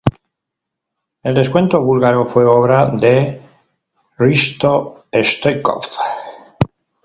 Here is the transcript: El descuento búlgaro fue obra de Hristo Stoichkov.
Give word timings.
El 1.21 1.35
descuento 1.35 1.83
búlgaro 1.83 2.25
fue 2.25 2.43
obra 2.43 2.87
de 2.89 3.39
Hristo 4.17 5.05
Stoichkov. 5.13 5.85